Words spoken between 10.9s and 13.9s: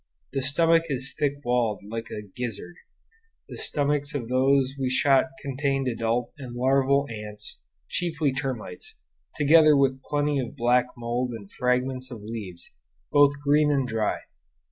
mould and fragments of leaves, both green and